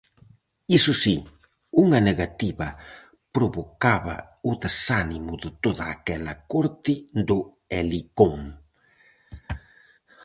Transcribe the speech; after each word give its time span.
Iso 0.77 0.93
si: 1.03 1.15
unha 1.83 1.99
negativa 2.09 2.67
provocaba 3.35 4.15
o 4.49 4.51
desánimo 4.63 5.33
de 5.43 5.49
toda 5.63 5.83
aquela 5.95 6.33
corte 6.51 6.93
do 7.27 7.39
Helicón. 7.75 8.35